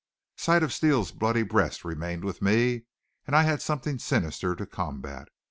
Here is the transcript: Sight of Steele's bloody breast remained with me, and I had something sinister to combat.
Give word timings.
Sight 0.35 0.63
of 0.63 0.73
Steele's 0.73 1.11
bloody 1.11 1.43
breast 1.43 1.85
remained 1.85 2.23
with 2.25 2.41
me, 2.41 2.85
and 3.27 3.35
I 3.35 3.43
had 3.43 3.61
something 3.61 3.99
sinister 3.99 4.55
to 4.55 4.65
combat. 4.65 5.27